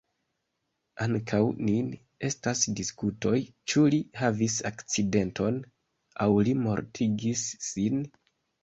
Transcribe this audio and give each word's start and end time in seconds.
Ankaŭ 1.05 1.41
nun 1.67 1.91
estas 2.29 2.63
diskutoj, 2.81 3.35
ĉu 3.73 3.85
li 3.97 4.01
havis 4.23 4.57
akcidenton, 4.73 5.63
aŭ 6.27 6.31
li 6.51 6.61
mortigis 6.67 7.51
sin? 7.71 8.05